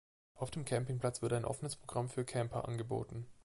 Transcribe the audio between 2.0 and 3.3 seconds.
für Camper angeboten.